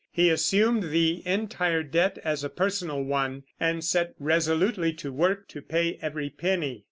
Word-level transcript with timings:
He 0.11 0.31
assumed 0.31 0.89
the 0.89 1.21
entire 1.27 1.83
debt 1.83 2.17
as 2.23 2.43
a 2.43 2.49
personal 2.49 3.03
one, 3.03 3.43
and 3.59 3.83
set 3.83 4.15
resolutely 4.17 4.93
to 4.93 5.13
work 5.13 5.47
to 5.49 5.61
pay 5.61 5.99
every 6.01 6.31
penny. 6.31 6.79